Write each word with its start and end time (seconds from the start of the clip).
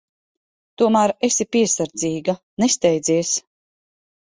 Tomēr 0.81 1.13
esi 1.27 1.47
piesardzīga. 1.57 2.37
Nesteidzies. 2.65 3.37